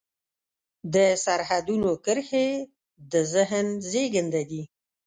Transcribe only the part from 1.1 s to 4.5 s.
سرحدونو کرښې د ذهن زېږنده